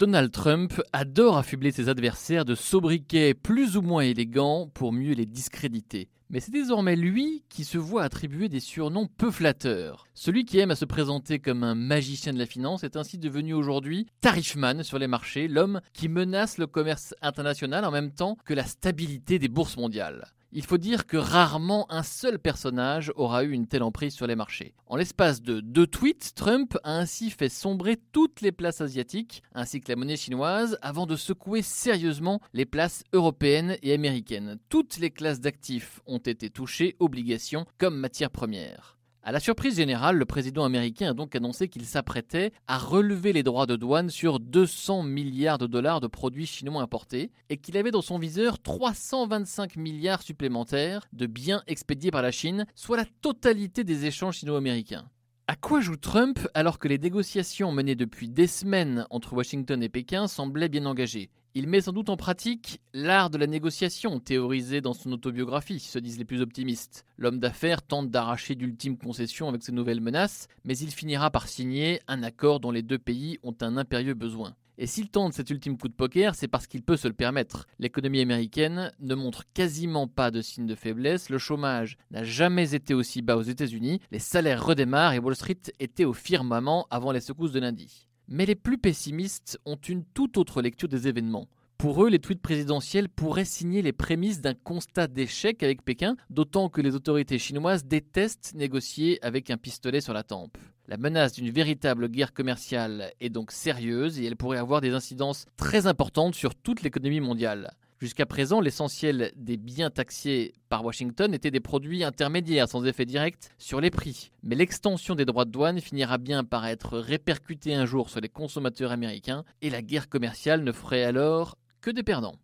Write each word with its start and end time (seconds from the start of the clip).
Donald 0.00 0.32
Trump 0.32 0.80
adore 0.94 1.36
affubler 1.36 1.72
ses 1.72 1.90
adversaires 1.90 2.46
de 2.46 2.54
sobriquets 2.54 3.34
plus 3.34 3.76
ou 3.76 3.82
moins 3.82 4.00
élégants 4.00 4.66
pour 4.72 4.94
mieux 4.94 5.12
les 5.12 5.26
discréditer. 5.26 6.08
Mais 6.30 6.40
c'est 6.40 6.52
désormais 6.52 6.96
lui 6.96 7.44
qui 7.50 7.64
se 7.64 7.76
voit 7.76 8.02
attribuer 8.02 8.48
des 8.48 8.60
surnoms 8.60 9.08
peu 9.18 9.30
flatteurs. 9.30 10.06
Celui 10.14 10.46
qui 10.46 10.58
aime 10.58 10.70
à 10.70 10.74
se 10.74 10.86
présenter 10.86 11.38
comme 11.38 11.62
un 11.62 11.74
magicien 11.74 12.32
de 12.32 12.38
la 12.38 12.46
finance 12.46 12.82
est 12.82 12.96
ainsi 12.96 13.18
devenu 13.18 13.52
aujourd'hui 13.52 14.06
tarifman 14.22 14.82
sur 14.82 14.98
les 14.98 15.06
marchés, 15.06 15.48
l'homme 15.48 15.82
qui 15.92 16.08
menace 16.08 16.56
le 16.56 16.66
commerce 16.66 17.14
international 17.20 17.84
en 17.84 17.90
même 17.90 18.12
temps 18.12 18.38
que 18.46 18.54
la 18.54 18.64
stabilité 18.64 19.38
des 19.38 19.48
bourses 19.48 19.76
mondiales. 19.76 20.32
Il 20.52 20.64
faut 20.64 20.78
dire 20.78 21.06
que 21.06 21.16
rarement 21.16 21.86
un 21.92 22.02
seul 22.02 22.40
personnage 22.40 23.12
aura 23.14 23.44
eu 23.44 23.52
une 23.52 23.68
telle 23.68 23.84
emprise 23.84 24.14
sur 24.14 24.26
les 24.26 24.34
marchés. 24.34 24.74
En 24.88 24.96
l'espace 24.96 25.42
de 25.42 25.60
deux 25.60 25.86
tweets, 25.86 26.34
Trump 26.34 26.76
a 26.82 26.98
ainsi 26.98 27.30
fait 27.30 27.48
sombrer 27.48 27.98
toutes 28.10 28.40
les 28.40 28.50
places 28.50 28.80
asiatiques, 28.80 29.44
ainsi 29.54 29.80
que 29.80 29.92
la 29.92 29.94
monnaie 29.94 30.16
chinoise, 30.16 30.76
avant 30.82 31.06
de 31.06 31.14
secouer 31.14 31.62
sérieusement 31.62 32.40
les 32.52 32.66
places 32.66 33.04
européennes 33.12 33.76
et 33.82 33.92
américaines. 33.92 34.58
Toutes 34.68 34.98
les 34.98 35.10
classes 35.10 35.40
d'actifs 35.40 36.00
ont 36.06 36.18
été 36.18 36.50
touchées, 36.50 36.96
obligations 36.98 37.64
comme 37.78 37.96
matières 37.96 38.30
premières. 38.30 38.99
À 39.22 39.32
la 39.32 39.40
surprise 39.40 39.76
générale, 39.76 40.16
le 40.16 40.24
président 40.24 40.64
américain 40.64 41.10
a 41.10 41.12
donc 41.12 41.36
annoncé 41.36 41.68
qu'il 41.68 41.84
s'apprêtait 41.84 42.52
à 42.66 42.78
relever 42.78 43.34
les 43.34 43.42
droits 43.42 43.66
de 43.66 43.76
douane 43.76 44.08
sur 44.08 44.40
200 44.40 45.02
milliards 45.02 45.58
de 45.58 45.66
dollars 45.66 46.00
de 46.00 46.06
produits 46.06 46.46
chinois 46.46 46.80
importés 46.80 47.30
et 47.50 47.58
qu'il 47.58 47.76
avait 47.76 47.90
dans 47.90 48.00
son 48.00 48.18
viseur 48.18 48.58
325 48.58 49.76
milliards 49.76 50.22
supplémentaires 50.22 51.06
de 51.12 51.26
biens 51.26 51.62
expédiés 51.66 52.10
par 52.10 52.22
la 52.22 52.30
Chine, 52.30 52.64
soit 52.74 52.96
la 52.96 53.04
totalité 53.20 53.84
des 53.84 54.06
échanges 54.06 54.38
sino-américains. 54.38 55.04
À 55.50 55.56
quoi 55.56 55.80
joue 55.80 55.96
Trump 55.96 56.38
alors 56.54 56.78
que 56.78 56.86
les 56.86 56.98
négociations 56.98 57.72
menées 57.72 57.96
depuis 57.96 58.28
des 58.28 58.46
semaines 58.46 59.04
entre 59.10 59.32
Washington 59.32 59.82
et 59.82 59.88
Pékin 59.88 60.28
semblaient 60.28 60.68
bien 60.68 60.86
engagées? 60.86 61.28
Il 61.56 61.66
met 61.66 61.80
sans 61.80 61.92
doute 61.92 62.08
en 62.08 62.16
pratique 62.16 62.80
l'art 62.94 63.30
de 63.30 63.36
la 63.36 63.48
négociation, 63.48 64.20
théorisé 64.20 64.80
dans 64.80 64.94
son 64.94 65.10
autobiographie, 65.10 65.80
se 65.80 65.98
disent 65.98 66.18
les 66.18 66.24
plus 66.24 66.40
optimistes. 66.40 67.04
L'homme 67.18 67.40
d'affaires 67.40 67.82
tente 67.82 68.12
d'arracher 68.12 68.54
d'ultimes 68.54 68.96
concessions 68.96 69.48
avec 69.48 69.64
ces 69.64 69.72
nouvelles 69.72 70.00
menaces, 70.00 70.46
mais 70.62 70.78
il 70.78 70.92
finira 70.92 71.32
par 71.32 71.48
signer 71.48 71.98
un 72.06 72.22
accord 72.22 72.60
dont 72.60 72.70
les 72.70 72.82
deux 72.82 73.00
pays 73.00 73.40
ont 73.42 73.56
un 73.60 73.76
impérieux 73.76 74.14
besoin. 74.14 74.54
Et 74.82 74.86
s'il 74.86 75.10
tente 75.10 75.34
cet 75.34 75.50
ultime 75.50 75.76
coup 75.76 75.88
de 75.88 75.92
poker, 75.92 76.34
c'est 76.34 76.48
parce 76.48 76.66
qu'il 76.66 76.82
peut 76.82 76.96
se 76.96 77.06
le 77.06 77.12
permettre. 77.12 77.66
L'économie 77.78 78.22
américaine 78.22 78.90
ne 78.98 79.14
montre 79.14 79.44
quasiment 79.52 80.08
pas 80.08 80.30
de 80.30 80.40
signes 80.40 80.66
de 80.66 80.74
faiblesse, 80.74 81.28
le 81.28 81.36
chômage 81.36 81.98
n'a 82.10 82.24
jamais 82.24 82.74
été 82.74 82.94
aussi 82.94 83.20
bas 83.20 83.36
aux 83.36 83.42
États-Unis, 83.42 84.00
les 84.10 84.18
salaires 84.18 84.64
redémarrent 84.64 85.12
et 85.12 85.18
Wall 85.18 85.36
Street 85.36 85.60
était 85.80 86.06
au 86.06 86.14
firmament 86.14 86.86
avant 86.88 87.12
les 87.12 87.20
secousses 87.20 87.52
de 87.52 87.60
lundi. 87.60 88.08
Mais 88.26 88.46
les 88.46 88.54
plus 88.54 88.78
pessimistes 88.78 89.60
ont 89.66 89.76
une 89.76 90.06
toute 90.14 90.38
autre 90.38 90.62
lecture 90.62 90.88
des 90.88 91.08
événements. 91.08 91.46
Pour 91.76 92.02
eux, 92.02 92.08
les 92.08 92.18
tweets 92.18 92.40
présidentiels 92.40 93.10
pourraient 93.10 93.44
signer 93.44 93.82
les 93.82 93.92
prémices 93.92 94.40
d'un 94.40 94.54
constat 94.54 95.08
d'échec 95.08 95.62
avec 95.62 95.82
Pékin, 95.82 96.16
d'autant 96.30 96.70
que 96.70 96.80
les 96.80 96.94
autorités 96.94 97.38
chinoises 97.38 97.84
détestent 97.84 98.54
négocier 98.54 99.18
avec 99.22 99.50
un 99.50 99.58
pistolet 99.58 100.00
sur 100.00 100.14
la 100.14 100.22
tempe. 100.22 100.56
La 100.90 100.96
menace 100.96 101.34
d'une 101.34 101.52
véritable 101.52 102.08
guerre 102.08 102.34
commerciale 102.34 103.12
est 103.20 103.28
donc 103.28 103.52
sérieuse 103.52 104.18
et 104.18 104.24
elle 104.24 104.34
pourrait 104.34 104.58
avoir 104.58 104.80
des 104.80 104.92
incidences 104.92 105.46
très 105.56 105.86
importantes 105.86 106.34
sur 106.34 106.56
toute 106.56 106.82
l'économie 106.82 107.20
mondiale. 107.20 107.70
Jusqu'à 108.00 108.26
présent, 108.26 108.60
l'essentiel 108.60 109.30
des 109.36 109.56
biens 109.56 109.90
taxés 109.90 110.52
par 110.68 110.84
Washington 110.84 111.32
étaient 111.32 111.52
des 111.52 111.60
produits 111.60 112.02
intermédiaires 112.02 112.68
sans 112.68 112.84
effet 112.86 113.04
direct 113.04 113.54
sur 113.56 113.80
les 113.80 113.90
prix. 113.90 114.32
Mais 114.42 114.56
l'extension 114.56 115.14
des 115.14 115.24
droits 115.24 115.44
de 115.44 115.52
douane 115.52 115.80
finira 115.80 116.18
bien 116.18 116.42
par 116.42 116.66
être 116.66 116.98
répercutée 116.98 117.76
un 117.76 117.86
jour 117.86 118.10
sur 118.10 118.20
les 118.20 118.28
consommateurs 118.28 118.90
américains 118.90 119.44
et 119.62 119.70
la 119.70 119.82
guerre 119.82 120.08
commerciale 120.08 120.64
ne 120.64 120.72
ferait 120.72 121.04
alors 121.04 121.56
que 121.80 121.92
des 121.92 122.02
perdants. 122.02 122.34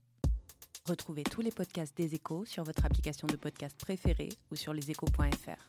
Retrouvez 0.88 1.24
tous 1.24 1.40
les 1.40 1.50
podcasts 1.50 1.96
des 1.96 2.14
échos 2.14 2.44
sur 2.44 2.62
votre 2.62 2.84
application 2.84 3.26
de 3.26 3.34
podcast 3.34 3.76
préférée 3.76 4.28
ou 4.52 4.54
sur 4.54 4.72
leséchos.fr. 4.72 5.68